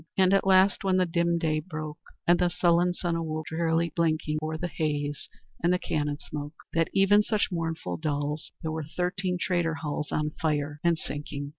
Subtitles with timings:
[0.17, 4.39] "And at last, when the dim day broke, And the sullen sun awoke, Drearily blinking
[4.41, 5.29] O'er the haze
[5.63, 10.31] and the cannon smoke, That even such morning dulls, There were thirteen traitor hulls On
[10.31, 11.49] fire and sinking!"